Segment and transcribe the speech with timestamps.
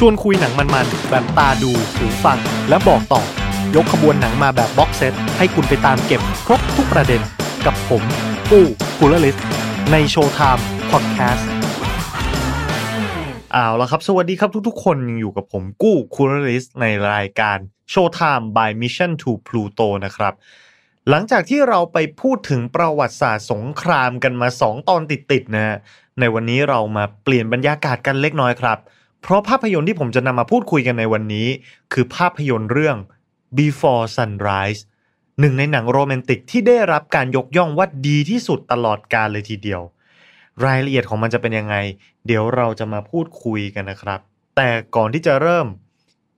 [0.00, 3.22] ชวนคุยหนังมันๆ แบบตาดูหูฟัง และบอกต่อ
[3.76, 7.20] ยกขบวนหนังมาแบบ box set ให้คุณไปตามเก็บครบทุกประเด็น
[7.66, 8.02] กับผม
[8.50, 8.64] ปู้
[8.98, 9.36] กูลลิส
[9.92, 11.48] ในโชว์ไทม์พอดแคสต์
[13.52, 17.58] เอาละครับ สวัสดีครับทุกๆ คนอยู่กับผมกู้คูลลิสในรายการ
[17.90, 20.34] โชว์ไทม์ by Mission to Pluto นะครับ
[21.08, 25.76] หลังจากที่เราไปพูดถึงประวัติศาสตร์สงครามกันมา 2 ตอนติดๆนะ
[26.20, 28.80] ในวันนี้เรามาเปลี่ยนบรรยากาศกันเล็กน้อยครับ
[29.26, 31.48] เพราะภาพยนตร์ที่ผมจะนำมาพูดคุยกันในวันนี้
[31.92, 32.96] คือภาพยนตร์เรื่อง
[33.56, 34.80] Before Sunrise
[35.40, 39.80] หนึ่งในหนังโรแมนติกที่ได้รับการยกย่องว่าดีที่สุดตลอดกาลเลยทีเดียว
[40.64, 41.76] รายละเอียดของมันจะเป็นยังไง
[42.26, 44.20] เดี๋ยวเราจะมาพูดคุยกันนะครับ
[44.56, 45.66] แต่ก่อนที่จะเริ่ม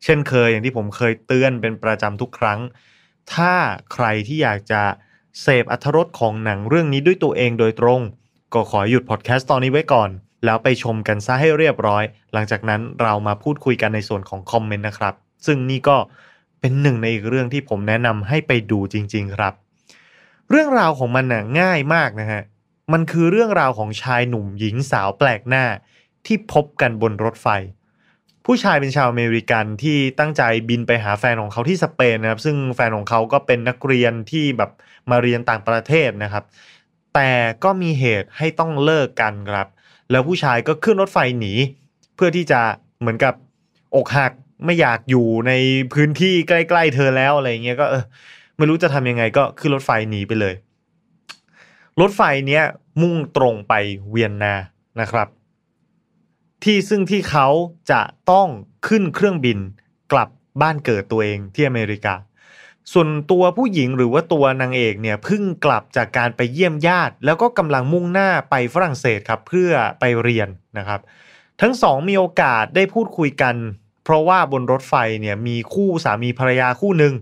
[0.04, 2.60] เช่นเคยอย่างที่ผมเคยเตือนเป็นประจำทุกครั้ง
[3.34, 3.54] ถ้า
[3.92, 4.82] ใครที่อยากจะ
[5.42, 8.00] เสพอรรถรสของหนังเรื่องนี้ด้วยตัวเองโดยตรง
[8.54, 10.10] ก็ขอหยุดพอดแคสต์ตอนนี้ไว้ก่อน
[10.44, 15.14] แล้วไปชมกันซะให้เรียบร้อย หลังจากนั้นเรามาพูดคุยกันในส่วนของคอมเมนต์นะครับ
[15.46, 15.96] ซึ่งนี่ก็
[16.60, 19.54] เป็นหนึ่งในอีกเรื่องที่ผมแนะนำให้ไปดูจริง ๆครับ
[20.50, 22.42] เรื่องราวของมันน่ะง่ายมากนะฮะ
[22.92, 25.64] มันคือเรื่องราวของชายหนุ่มหญิงสาวแปลกหน้า
[26.26, 27.48] ที่พบกันบนรถไฟ
[28.46, 34.70] ผู้ชายเป็นชาวอเมริกันที่ตั้งใจบินไปหาแฟนของเขาที่สเปนนะครับ ซึ่งแฟนของเขาก็เป็นนักเรียนที่แบบ
[35.10, 36.44] มาเรียนต่างประเทศนะครับ
[37.14, 37.30] แต่
[37.64, 39.68] ก็มีเหตุให้ต้องเลิกกันครับ
[40.10, 41.52] แล้วผู้ชายก็ขึ้นรถไฟหนี
[42.14, 42.60] เพื่อที่จะ
[43.00, 43.34] เหมือนกับ
[43.96, 44.32] อกหัก
[44.64, 45.52] ไม่อยากอยู่ใน
[45.92, 48.04] พื้นที่ใกล้ ๆ เธอแล้วอะไรเงี้ยก็เออ
[48.56, 50.54] ไม่รู้จะทำยังไงก็ขึ้นรถไฟหนีไปเลย
[52.00, 52.64] รถไฟเนี้ย
[53.02, 53.74] มุ่งตรงไป
[54.10, 54.54] เวียนนา
[55.00, 55.28] นะครับ
[56.64, 57.48] ที่ซึ่งที่เขา
[57.90, 58.48] จะต้อง
[58.88, 59.58] ขึ้นเครื่องบิน
[60.12, 60.28] กลับ
[60.62, 62.14] บ้านเกิดตัวเองที่อเมริกา
[62.92, 71.00] ส่วนตัวผู้หญิงหรือว่าตัวนางเอกเนี่ยเพิ่งกลับจากการไปเยี่ยมญาติ แล้วก็กำลังมุ่งหน้าไปฝรั่งเศสครับเพื่อไปเรียนนะครับ
[71.60, 73.56] ทั้งสองมีโอกาสได้พูดคุยกัน
[74.04, 77.14] เพราะว่าบนรถไฟเนี่ยมีคู่สามีภรรยาคู่หนึ่ง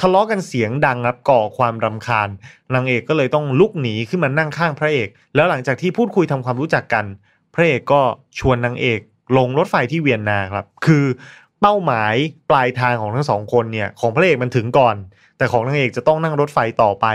[0.00, 2.28] ทะเลาะกันเสียงดังครับก่อความรำคาญ
[2.74, 7.04] นางเอกก็เลยต้องลุกหนีขึ้นมานั่งข้างพระเอก แล้วหลังจากที่พูดคุยทำความรู้จักกัน
[7.54, 8.02] พระเอกก็
[8.38, 9.00] ชวนนางเอก
[9.36, 11.04] ลงรถไฟที่เวียนนาครับ คือ
[11.68, 12.14] เป้าหมาย
[12.50, 14.96] ปลายทางของทั้งสองคนเนี่ยของพระเอกมันถึงก่อน
[15.36, 17.06] แต่ของนางเอกจะต้องนั่งรถไฟต่อไป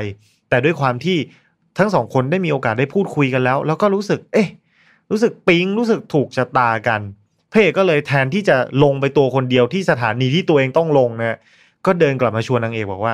[0.50, 1.17] แต่ด้วยความที่
[1.78, 4.50] ทั้งสองคนได้มีโอกาสได้พูดคุยกันแล้ว แล้วก็รู้สึก เอ๊ะ
[5.12, 7.01] รู้สึกปิ๊งรู้สึกถูกชะตากัน
[7.51, 11.38] พระเอกก็เลยแทนที่จะลงไปตัวคนเดียวที่สถานีที่ตัวเองต้องลงนะ
[11.85, 13.13] ก็เดินกลับมาชวนนางเอกบอกว่า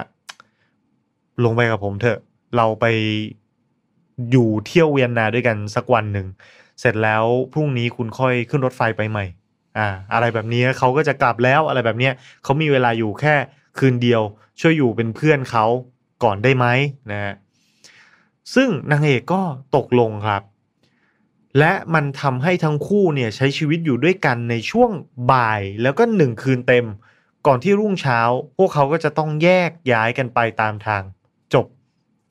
[1.44, 2.20] ลงไปกับผมเถอะ
[2.56, 2.86] เราไป
[4.32, 6.28] อยู่เที่ยวเวียนนาด้วยกันสักวันหนึ่ง
[6.80, 7.24] เสร็จแล้ว
[7.54, 9.26] พรุ่งนี้คุณค่อยขึ้นรถไฟไปใหม่
[9.78, 13.36] อ่าอะไรแบบนี้เขาก็จะกลับแล้วอะไรแบบเนี้ยเขามีเวลาอยู่แค่
[13.78, 14.22] คืนเดียว
[14.60, 15.66] ช่วยอยู่เป็นเพื่อนเขา
[16.24, 16.66] ก่อนได้ไหม
[17.12, 17.34] นะฮะ
[18.56, 19.42] ซึ่งนางเอกก็
[19.76, 20.42] ตกลงครับ
[21.60, 24.92] และมันทำให้ทั้งคู่เนี่ยใช้ชีวิตอยู่ด้วยกันในช่วง
[25.32, 26.86] บ่ายแล้วก็หนึ่งคืนเต็ม
[27.48, 28.20] ก่อนที่รุ่งเช้า
[28.58, 31.04] พวกเขาก็จะต้องแยกย้ายกันไปตามทาง
[31.54, 31.66] จบ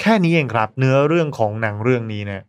[0.00, 2.44] แค่นี้เองครับ เนื้อเรื่องของหนังเรื่องนี้นะ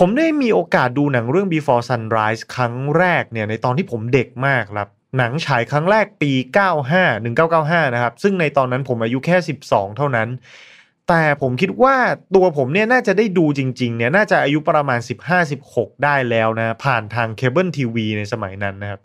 [0.00, 4.88] ผมได้มีโอกาสดูหนังเรื่อง Before Sunrise ครั้งแรกเนี่ยในตอนที่ผมเด็กมากครับ
[5.18, 6.32] หนังฉายครั้งแรกปี
[6.92, 9.36] 95 1995 นะครับ ซึ่งในตอนนั้นผมอายุแค่
[9.66, 10.28] 12 เท่านั้น
[11.08, 11.96] แต่ผมคิดว่า
[12.34, 15.00] ตัวผมเนี่ยน่าจะได้ดูจริงๆ เนี่ยน่าจะอายุประมาณ
[15.50, 19.00] 15-16 ได้แล้วนะ ผ่านทางเคเบิลทีวีในสมัยนั้นนะครับ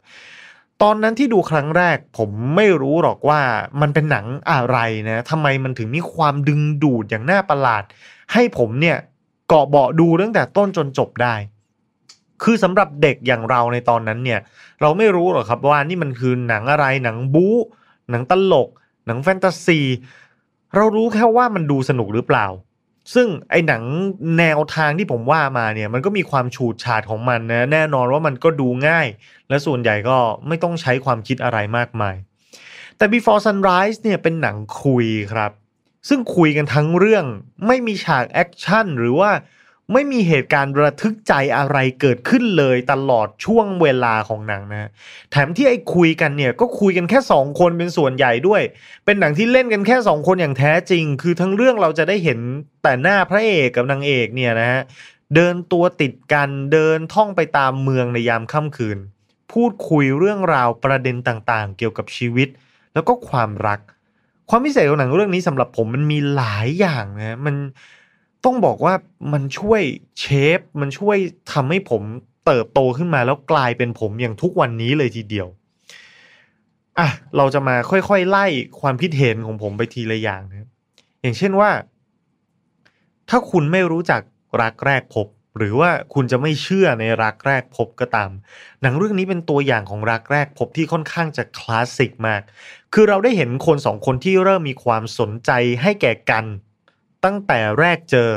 [0.81, 3.41] ตอนนั้นที่ดูครั้งแรกผมไม่รู้หรอกว่า
[3.81, 4.77] มันเป็นหนังอะไร
[5.07, 7.83] นะทำไมมันถึงมีความดึงดูดอย่างน่าประหลาด
[8.33, 8.97] ให้ผมเนี่ย
[9.47, 11.35] เกาะเบาะดูตั้งแต่ต้นจนจบได้
[12.43, 14.39] คือสำหรับเด็กอย่างเราในตอนนั้นเนี่ย
[14.81, 17.55] เราไม่รู้หรอกครับว่านี่มันคือหนังอะไรหนังบู๊
[18.09, 18.69] หนังตลก
[19.05, 19.79] หนังแฟนตาซี
[20.75, 22.47] เรารู้แค่ว่ามันดูสนุกหรือเปล่า
[23.13, 23.83] ซึ่งไอ้หนัง
[24.39, 29.07] แนวทางที่ผมว่ามาเนี่ย มันก็มีความฉูดฉาดของมันนะแน่นอนว่ามันก็ดูง่าย
[29.49, 30.17] และส่วนใหญ่ก็
[30.47, 32.15] ไม่ต้องใช้ความคิดอะไรมากมาย
[32.97, 35.51] แต่ Before Sunrise เนี่ยเป็นหนังคุยครับ
[36.09, 37.25] ซึ่งคุยกันทั้งเรื่อง
[37.67, 39.31] ไม่มีฉากแอคชั่นหรือว่า
[39.93, 44.89] ไม่มีเหตุการณ์ระทึกใจอะไรเกิดขึ้นเลยตลอดช่วงเวลาของหนังนะ
[45.31, 48.61] แถมที่ไอ้คุยกันเนี่ยก็คุยกันแค่ 2 คนเป็นส่วนใหญ่ด้วย
[49.05, 52.39] เป็นหนังที่เล่นกันแค่ 2 คนอย่างแท้จริง คือทั้งเรื่องเราจะได้เห็น
[52.83, 54.81] แต่หน้าพระเอกกับนางเอกเนี่ยนะฮะ
[55.35, 58.97] เดินตัวติดกันเดินท่องไปตามเมืองในยามค่ำคืน
[59.51, 62.47] พูดคุยเรื่องราวประเด็นต่างๆ เกี่ยวกับชีวิต
[62.93, 63.79] แล้วก็ความรัก
[64.49, 67.55] ความพิเศษของหนังเรื่องนี้สำหรับผมมันมีหลายอย่างนะมัน
[68.45, 68.93] ต้องบอกว่า
[69.33, 69.81] มันช่วย
[70.19, 70.25] เช
[70.57, 71.17] ฟมันช่วย
[71.53, 72.01] ทำให้ผม
[72.45, 75.47] เติบโตขึ้นมาแล้วกลายเป็นผมอย่างทุกวันนี้เลยทีเดียว
[76.99, 77.07] อะ
[77.37, 78.45] เราจะมาค่อยๆไล่
[78.81, 80.69] ความคิดเห็นของผมไปทีละอย่างนะ
[81.21, 81.69] อย่างเช่นว่า
[83.29, 84.21] ถ้าคุณไม่รู้จัก
[84.61, 85.27] รักแรกพบ
[85.57, 88.31] หรือว่าคุณจะไม่เชื่อในรักแรกพบก็ตาม
[88.81, 92.41] หนังเรื่องนี้เป็นตัวอย่างของรักแรกพบที่ค่อนข้างจะคลาสสิกมาก
[92.93, 95.51] คือเราได้เห็นคนสองคนที่เริ่มมีความสนใจ
[95.81, 96.45] ให้แก่กัน
[97.25, 98.29] ตั้งแต่แรกเจอ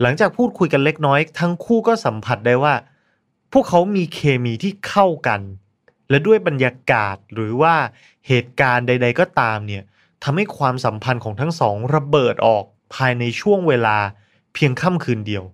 [0.00, 2.74] หลังจากพูดคุยกันเล็กน้อย ทั้งคู่ก็สัมผัสได้ว่า
[3.52, 5.40] พวกเขามีเคมีที่เข้ากัน
[6.10, 7.74] และด้วยบรรยากาศหรือว่า
[8.28, 9.82] เหตุการณ์ใด ๆ ก็ตามเนี่ย
[10.24, 12.64] ทำให้ความสัมพันธ์ของทั้งสองระเบิดออก
[12.94, 13.96] ภายในช่วงเวลา
[14.54, 15.44] เพียงค่ำคืนเดียว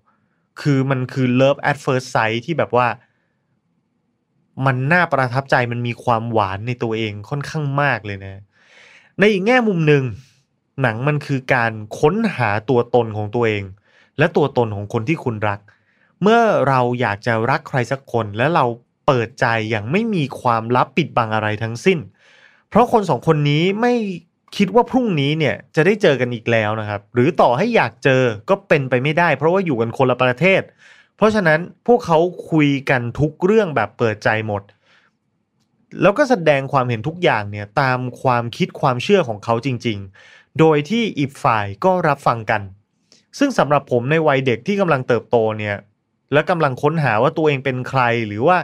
[0.60, 2.88] คือมันคือ love at first sight ที่แบบว่า
[4.66, 8.42] มันน่าประทับใจมันมีความหวานในตัวเองค่อนข้างมากเลยนะ
[9.18, 10.04] ในอีกแง่มุมหนึ่ง
[10.82, 13.64] หนังมันคือการค้นหาตัวตนของตัวเอง
[14.18, 15.60] และตัวตนของคนที่คุณรัก
[16.22, 18.64] เมื่อเราอยากจะรักใครสักคนและเรา
[19.06, 21.98] เปิดใจอย่างไม่มีความลับปิดบังอะไรทั้งสิ้น
[22.68, 23.94] เพราะคนสองคนนี้ไม่
[24.56, 30.62] คิดว่าพรุ่งนี้เนี่ยจะได้เจอกันอีกแล้วนะครับ หรือต่อให้อยากเจอก็เป็นไปไม่ได้ เพราะว่าอยู่กันคนละประเทศ
[31.16, 32.18] เพราะฉะนั้นพวกเขา
[32.50, 34.62] คุยกันทุกเรื่องแบบเปิดใจหมด
[36.02, 39.98] แล้วก็แสดงความเห็นทุกอย่างเนี่ยตามความคิดความเชื่อของเขาจริง
[40.28, 42.62] ๆ โดยที่อีกฝ่ายก็รับฟังกัน
[43.38, 45.76] ซึ่งสำหรับผมในวัยเด็กที่กำลังเติบโตเนี่ย
[46.32, 48.56] และกำลังค้นหาว่าตัวเองเป็นใครหรือว่า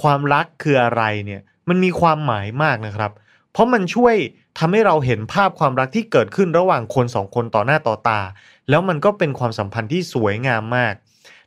[0.00, 4.14] ความรักคืออะไรเนี่ยมันมีความหมายมากนะครับเเพราะมันช่วย
[4.58, 8.20] ทำให้เราเห็นภาพความรักที่เกิดขึ้นระหว่างคนสองคนต่อหน้าต่อตา
[8.68, 10.94] แล้วมันก็เป็นความสัมพันธ์ที่สวยงามมาก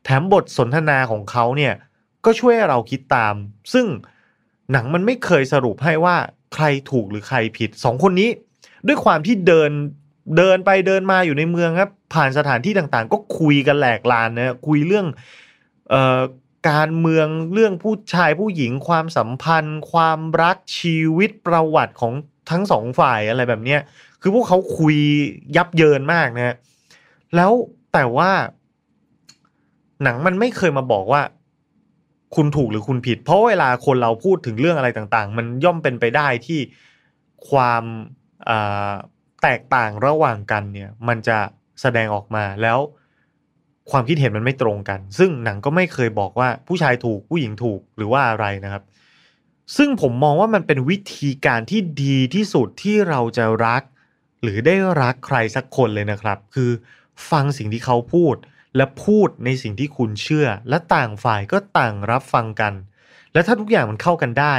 [0.03, 1.73] แถมบทสนทนาของเขาเนี่ย
[2.25, 3.33] ก็ช่วยเราคิดตาม
[3.73, 3.85] ซึ่ง
[4.71, 6.15] หนังมันไม่เคยสรุปให้ว่า
[6.53, 8.29] ใครถูกหรือใครผิดสองคนนี้
[8.87, 9.71] ด้วยความที่เดิน
[10.37, 15.07] เดินไปเดินมาอยู่ในเมืองครับ ผ่านสถานที่ต่างๆ ก็คุยกันแหลกลานนะคุยเรื่อง
[15.89, 15.95] เอ
[16.69, 22.13] การเมืองเรื่องผู้ชายผู้หญิงความสัมพันธ์ ความรักชีวิตประวัติของ
[22.51, 23.81] ทั้งสองฝ่ายอะไรแบบเนี้ย
[24.21, 24.97] คือพวกเขาคุย
[25.55, 26.55] ยับเยินมากนะ
[27.35, 27.51] แล้ว
[27.93, 28.31] แต่ว่า
[30.03, 31.21] หนังมันไม่เคยมาบอกว่า
[32.35, 36.59] คุณถูกหรือคุณผิด เพราะเวลาคนเราพูดถึงเรื่องอะไรต่าง ๆ มันย่อมเป็นไปได้ที่
[37.49, 37.83] ความ
[39.43, 41.37] แตกต่างระหว่างกันเนี่ย มันจะ
[41.81, 42.79] แสดงออกมาแล้ว
[43.91, 48.83] ความคิดเห็นมันไม่ตรงกัน ซึ่งหนังก็ไม่เคยบอกว่าผู้ชายถูกผู้หญิงถูกหรือว่าอะไรนะครับ
[49.77, 53.81] ซึ่งผมมองว่ามันเป็นวิธีการที่ดีที่สุดที่เราจะรัก
[54.41, 56.71] หรือได้รักใครสักคนเลยนะครับ คือ
[57.29, 58.35] ฟังสิ่งที่เขาพูด
[58.77, 62.73] และพูดในสิ่งที่คุณเชื่อ และต่างฝ่ายก็ต่างรับฟังกัน
[63.33, 64.55] และถ้าทุกอย่างมันเข้ากันได้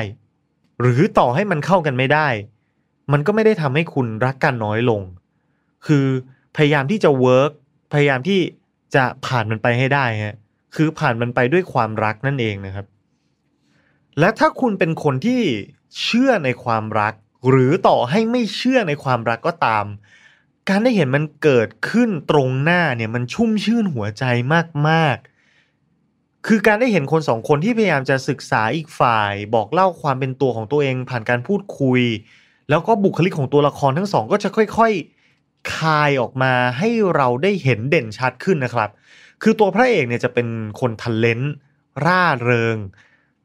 [0.81, 2.29] หรือต่อให้มันเข้ากันไม่ได้
[3.13, 5.03] มันก็ไม่ได้ทำให้คุณรักกันน้อยลง
[5.87, 6.07] คือ
[6.57, 7.51] พยายามที่จะเวิร์ก
[7.93, 8.41] พยายามที่
[8.95, 10.37] จะผ่านมันไปให้ได้ฮะ
[10.75, 12.87] คือผ่านมันไปด้วยความรักนั่นเองนะครับ
[14.19, 15.43] และถ้าคุณเป็นคนที่
[16.03, 17.15] เชื่อในความรัก
[17.49, 19.85] หรือต่อให้ไม่เชื่อในความรักก็ตาม
[20.69, 24.25] การได้เห็นมันเกิดขึ้นตรงหน้าเนี่ยมันชุ่มชื่นหัวใจ
[24.89, 32.01] มากๆ คือการได้เห็นคนสองคนที่พยายามจะศึกษาอีกฝ่าย บอกเล่าความเป็นตัวของตัวเองผ่านการพูดคุย
[32.69, 35.14] แล้วก็บุคลิกของตัวละครทั้งสองก็จะค่อยๆ
[35.75, 38.91] คายออกมาให้เราได้เห็นเด่นชัดขึ้นนะครับ
[39.43, 40.49] คือตัวพระเอกเนี่ยจะเป็น
[40.81, 41.41] คนทันเลน
[42.05, 42.77] ร่าเริง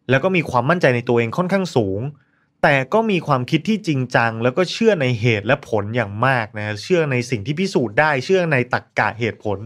[0.10, 2.02] แล้วก็มีความมั่นใจในตัวเองค่อนข้างสูง
[2.64, 9.58] แต่ก็มีความคิดที่จริงจัง แล้วก็เชื่อในเหตุและผลอย่างมากนะเชื่อในสิ่งที่พิสูจน์ได้เชื่อในตรรกกะเหตุผล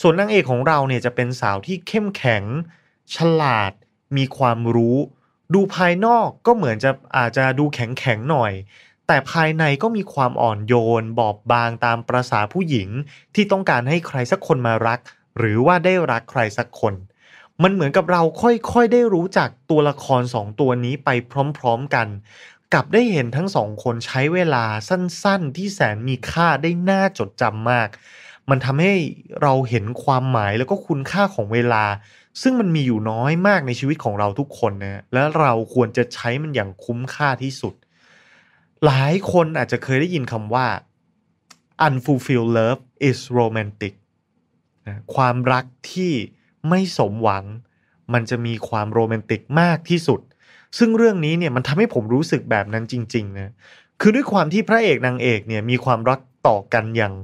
[0.00, 2.44] ส่วนนางเอกของเราเนี่ยจะเป็นสาวที่เข้มแข็ง
[3.14, 3.72] ฉลาด
[4.16, 4.98] มีความรู้
[5.54, 8.52] ดูภายนอกก็เหมือนจะอาจจะดูแข็งแข็งหน่อย
[9.06, 12.88] แต่ภายในก็มีความอ่อนโยน บอบบางตามประษาผู้หญิง
[13.34, 14.98] ที่ต้องการให้ใครสักคนมารัก
[15.38, 16.94] หรือว่าได้รักใครสักคน
[17.62, 21.08] มันเหมือนกับเราค่อยๆได้รู้จักตัวละครสองตัวนี้ไป
[21.58, 22.08] พร้อมๆกัน
[22.72, 27.88] กลับได้เห็นทั้งสองคนใช้เวลาสั้นๆ ที่แสนมีค่าได้น่าจดจำมาก
[28.50, 28.94] มันทำให้
[29.42, 31.84] เราเห็นความหมายแล้วก็คุณค่าของเวลา
[32.42, 37.74] ซึ่งมันมีอยู่น้อยมากในชีวิตของเราทุกคนนะและเราควรจะใช้มันอย่างคุ้มค่าที่สุด
[38.84, 40.66] หลายคนอาจจะเคยได้ยินคำว่า
[41.86, 43.94] unfulfilled love is romantic
[45.14, 46.12] ความรักที่
[46.68, 47.44] ไม่สมหวัง
[48.12, 50.20] มันจะมีความโรแมนติกมากที่สุด
[50.78, 53.52] ซึ่งเรื่องนี้เนี่ยมันทำให้ผมรู้สึกแบบนั้นจริงๆนะ
[54.00, 57.14] คือด้วยความที่พระเอกนางเอกเนี่ยมีความรักต่อกันอย่าง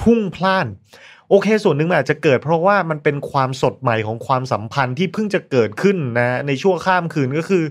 [0.00, 0.66] พุ่งพล่าน
[1.28, 7.64] โอเค ส่วนหนึ่งอาจจะเกิดเพราะว่ามันเป็นความสดใหม่ของความสัมพันธ์ที่เพิ่งจะเกิดขึ้นนะในช่วงข้ามคืนก็คือ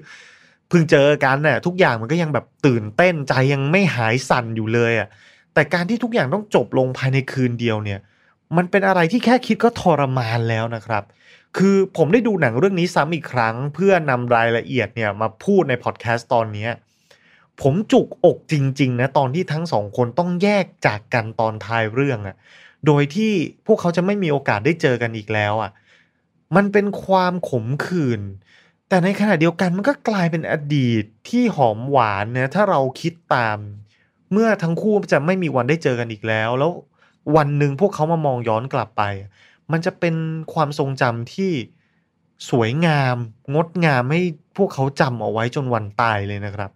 [0.69, 5.07] เพิ่งเจอกันนะ่ะทุกอย่างมันก็ยังแบบตื่นเต้นใจยังไม่หายสั่นอยู่เลยอะ
[5.53, 7.99] แต่การที่ทุกอย่างต้องจบลงภายในคืนเดียวเนี่ย
[8.57, 11.03] มันเป็นอะไรที่แค่คิดก็ทรมานแล้วนะครับ
[11.57, 16.67] คือผมได้ดูหนังเรื่องนี้ซ้ำอีกครั้ง เพื่อนำรายละเอียดเนี่ยมาพูดในพอดแคสต์ตอนนี้
[17.61, 22.35] ผมจุกอกจริงๆนะตอนที่ทั้งสองคนต้องแยกจากกันตอนท้ายเรื่องอะ
[22.87, 23.31] โดยที่
[23.65, 25.71] พวกเขาจะไม่มีโอกาสได้เจอกันอีกแล้วอะ
[26.55, 28.21] มันเป็นความขมขื่น
[28.89, 33.57] แต่ในขณะเดียวกันมันก็กลายเป็นอดีตที่หอมหวานนะถ้าเราคิดตาม
[34.31, 36.71] เมื่อทั้งคู่จะไม่มีวันได้เจอกันอีกแล้ว แล้ว
[37.35, 39.03] วันหนึ่งพวกเขามามองย้อนกลับไป
[39.71, 40.15] มันจะเป็น
[40.53, 41.51] ความทรงจำที่
[42.49, 43.15] สวยงาม
[43.53, 44.21] งดงามให้
[44.57, 46.71] พวกเขาจำเอาไว้จนวันตายเลยนะครับ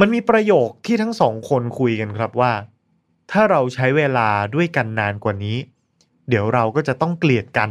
[0.00, 2.52] มันมีประโยคที่ทั้งสองคนคุยกันครับว่า
[3.30, 5.56] ถ้าเราใช้เวลาด้วยกันนานกว่านี้
[6.28, 7.70] เดี๋ยวเราก็จะต้องเกลียดกัน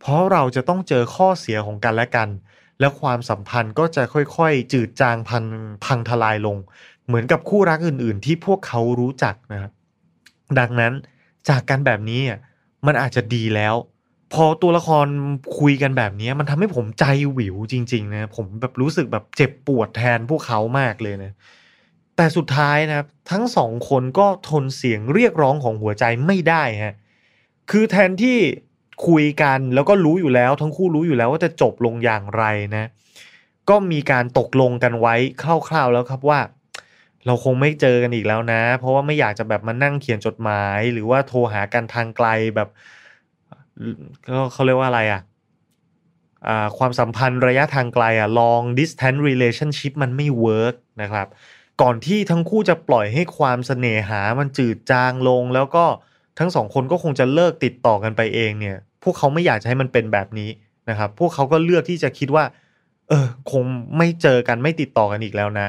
[0.00, 2.28] เพราะเราจะต้องเจอข้อเสียของกันและกัน
[2.80, 5.44] แล้วความสัมพันธ์ก็จะค่อยๆ จืดจางพัง
[5.84, 6.56] พังทลายลง
[7.06, 9.72] เหมือนกับคู่รักอื่น ๆ ที่พวกเขารู้จักนะครับ
[10.58, 10.92] ดังนั้น
[11.48, 12.38] จากกันแบบนี้อะ
[12.86, 13.74] มันอาจจะดีแล้ว
[14.32, 15.06] พอตัวละคร
[15.58, 21.32] คุยกันแบบนี้มันทำให้ผมใจหวิวจริง ๆ นะผมแบบรู้สึกแบบเจ็บปวดแทนพวกเขามากเลยนะ
[22.16, 26.94] แต่สุดท้ายนะครับ ทั้งสองคนก็ทนเสียงเรียกร้องของหัวใจไม่ได้ฮะ
[27.70, 28.38] คือแทนที่
[29.06, 32.44] คุยกันแล้วก็รู้อยู่แล้ว ทั้งคู่รู้อยู่แล้วว่าจะจบลงอย่างไร
[32.76, 32.84] นะ
[33.68, 35.14] ก็มีการตกลงกันไว้
[35.68, 36.40] คร่าวๆแล้วครับว่า
[37.26, 42.68] เราคงไม่เจอกันอีกแล้วนะ เพราะว่าไม่อยากจะแบบมานั่งเขียนจดหมาย หรือว่าโทรหากันทางไกลแบบ
[44.28, 45.22] ก็เขาเรียกว่าอะไรอะ
[46.78, 51.26] ความสัมพันธ์ระยะทางไกลอะ long distance relationship มันไม่เวิร์กนะครับ
[51.82, 55.84] ก่อนที่ทั้งคู่จะปล่อยให้ความเสน่หามันจืดจางลงแล้วก็
[56.38, 60.50] ทั้งสองคนก็คงจะเลิกติดต่อกันไปเองเนี่ย พวกเขาไม่อยากจะให้มันเป็นแบบนี้
[60.90, 62.44] นะครับ พวกเขาก็เลือกที่จะคิดว่า
[63.08, 63.62] เออ คง
[63.98, 65.66] ไม่เจอกันไม่ติดต่อกันอีกแล้วนะ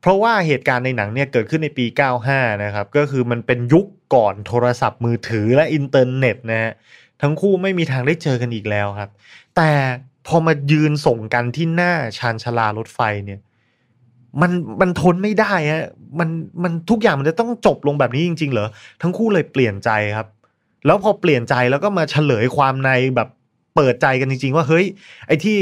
[0.00, 1.86] เพราะว่าเหตุการณ์ในหนังเนี่ยเกิดขึ้นในปี
[2.24, 6.72] 95 นะครับ ก็คือมันเป็นยุคก่อนโทรศัพท์มือถือและอินเทอร์เน็ตนะฮะ
[7.22, 9.10] ทั้งคู่ไม่มีทางได้เจอกันอีกแล้วครับ
[9.56, 9.70] แต่
[10.26, 13.40] พอมายืนส่งกันที่หน้าชานชาลารถไฟเนี่ย
[14.40, 15.86] มันมันทนไม่ได้ฮะ
[16.20, 16.28] มัน
[16.62, 18.68] มันทุกอย่างมันจะต้องจบลงแบบนี้จริง ๆ เหรอ
[19.02, 20.28] ทั้งคู่เลยเปลี่ยนใจครับ
[20.86, 23.28] แล้วพอเปลี่ยนใจแล้วก็มาเฉลยความในแบบ
[23.76, 24.86] เปิดใจกันจริง ๆ ว่าเฮ้ย
[25.26, 25.58] ไอ้ที่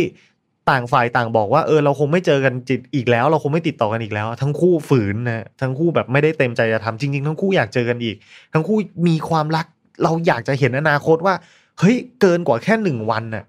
[0.70, 8.16] ต่างฝ่ายต่างบอกว่าเออเราคงไม่เจอกันจิตอีกแล้ว เราคงไม่ติดต่อกันอีกแล้ว ทั้งคู่ฝืนนะทั้งคู่แบบไม่ได้เต็มใจจะทำจริง ๆ ทั้งคู่อยากเจอกันอีก
[8.52, 8.76] ทั้งคู่
[9.08, 9.66] มีความรัก
[10.04, 11.34] เราอยากจะเห็นอนาคตว่า
[11.78, 13.44] เฮ้ยเกินกว่าแค่หนึ่งวันน่ะ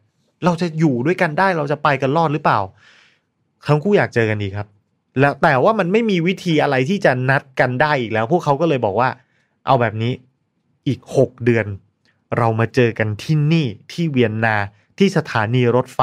[0.45, 2.59] เราจะอยู่ด้วยกันได้เราจะไปกันรอดหรือเปล่า
[3.67, 4.67] ทั้งคู่อยากเจอกันอีกครับ
[5.19, 9.09] แล้วแต่ว่ามันไม่มีวิธีอะไรที่จะนัดกันได้อีกแล้ว พวกเขาก็เลยบอกว่า
[9.65, 10.13] เอาแบบนี้
[10.87, 11.65] อีกหกเดือน
[12.37, 14.55] เรามาเจอกันที่นี่ที่เวียนนา
[14.97, 15.99] ที่สถานีรถไฟ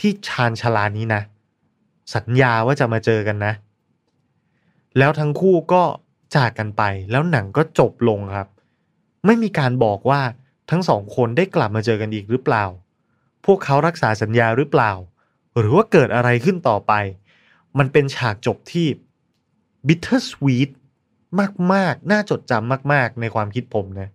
[0.00, 1.22] ที่ชานชาลานี้นะ
[2.14, 3.52] สัญญาว่าจะมาเจอกันนะ
[4.98, 5.82] แล้วทั้งคู่ก็
[6.36, 8.48] จากกันไปแล้วหนังก็จบลงครับ
[9.26, 10.20] ไม่มีการบอกว่า
[10.70, 12.64] ทั้งสองคนได้กลับมาเจอกันอีกหรือเปล่า
[13.46, 14.92] พวกเขารักษาสัญญาหรือเปล่า
[15.58, 16.92] หรือว่าเกิดอะไรขึ้นต่อไป
[17.78, 18.86] มันเป็นฉากจบที่
[19.86, 20.70] bitter sweet
[21.72, 24.08] มากๆ น่าจดจำมาก ๆ ในความคิดผมนะ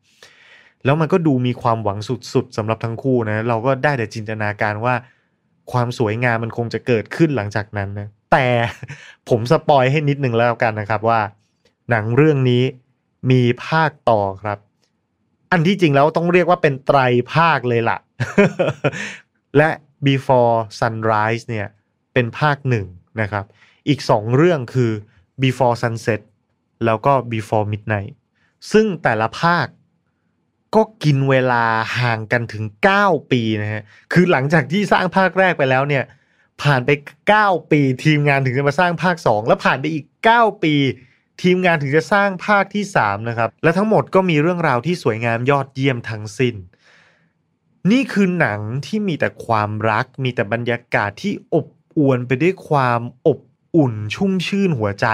[0.85, 1.97] แล้วมันก็ดูมีความหวัง
[2.33, 4.95] สุด ๆสำหรับทั้งคู่นะ เราก็ได้แต่จินตนาการว่า
[5.71, 8.47] ความสวยงามมันคงจะเกิดขึ้นหลังจากนั้นนะ แต่
[9.29, 11.21] ผมสปอยให้นิดนึงแล้วกันนะครับว่า
[11.89, 12.63] หนังเรื่องนี้
[13.31, 14.57] มีภาคต่อครับ
[15.51, 16.99] อันที่จริงแล้วต้องเรียกว่าเป็นไตร
[17.33, 17.99] ภาคเลยละ่ะ
[19.57, 19.69] และ
[20.05, 21.67] before sunrise เนี่ย
[22.13, 22.85] เป็นภาคหนึ่ง
[23.21, 23.45] นะครับ
[23.87, 24.91] อีกสองเรื่องคือ
[25.41, 26.21] before sunset
[26.85, 28.13] แล้วก็ before midnight
[28.71, 29.67] ซึ่งแต่ละภาค
[30.75, 31.65] ก็กินเวลา
[31.99, 32.65] ห่างกันถึง
[32.99, 33.81] 9 ปีนะฮะ
[34.13, 36.03] คือหลังจากที่สร้างภาคแรกไปแล้วเนี่ย
[36.61, 36.89] ผ่านไป
[37.31, 40.75] 9 ปีทีมงานถึงจะมาสร้างภาค 2 แล้วผ่านไปอีก 9 ปี
[41.41, 46.55] ทีมงานถึงจะสร้างภาคที่ 3 นะครับ และทั้งหมดก็มีเรื่องราวที่สวยงามยอดเยี่ยมทั้งสิ้น
[47.91, 51.67] นี่คือหนังที่มีแต่ความรัก มีแต่บรรยากาศที่อบ
[51.97, 53.39] อวลไปด้วยความอบ
[53.75, 55.07] อุ่นชุ่มชื่นหัวใจ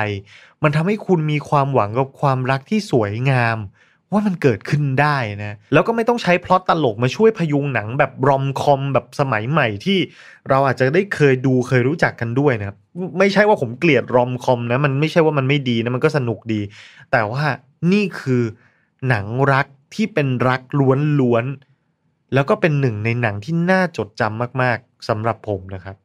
[0.64, 3.58] มันทำให้คุณมีความหวังกับความรักที่สวยงาม
[4.12, 9.98] ว่ามันเกิดขึ้นได้นะ แล้วก็ไม่ต้องใช้พล็อตตลกมาช่วยพยุงหนังแบบรอมคอมแบบสมัยใหม่ที่
[10.50, 12.76] เราอาจจะได้เคยดูเคยรู้จักกันด้วยนะ
[13.20, 16.62] ไม่ใช่ว่าผมเกลียดรอมคอมนะ มันไม่ใช่ว่ามันไม่ดีนะมันก็สนุกดี
[17.12, 17.44] แต่ว่า
[17.92, 18.44] นี่คือ
[19.10, 20.62] หนังรักที่เป็นรัก
[21.20, 25.98] ล้วนๆแล้วก็เป็นหนึ่งในหนังที่น่าจดจำมาก ๆสำหรับผมนะครับ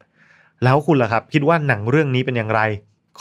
[0.63, 2.61] แล้วคุณล่ะครับ คิดว่าหนังเรื่องนี้เป็นอย่างไร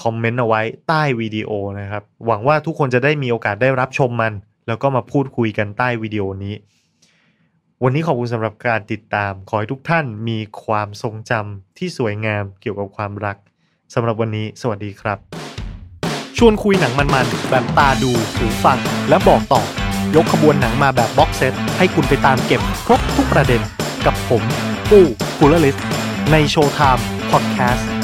[0.03, 1.51] คอมเมนต์เอาไว้ใต้วิดีโอ
[1.81, 4.33] นะครับ หวังว่าทุกคนจะได้มีโอกาสได้รับชมมัน
[4.67, 6.55] แล้วก็มาพูดคุยกันใต้วิดีโอนี้
[7.83, 13.37] วันนี้ขอบคุณสำหรับการติดตาม ขอให้ทุกท่านมีความทรงจำที่สวยงามเกี่ยวกับความรัก
[13.95, 15.19] สำหรับวันนี้ สวัสดีครับ
[16.39, 18.79] ชวนคุยหนังมันๆแบบตาดูหูฟัง
[19.09, 19.63] และบอกต่อ
[20.17, 23.61] ยกขบวนหนังมาแบบ box set ให้คุณไปตามเก็บครบทุกประเด็น
[24.07, 24.43] กับผม
[24.91, 25.05] ปู้
[25.39, 25.77] กูลลิส
[26.33, 27.96] ในโชว์ไทม์ Podcast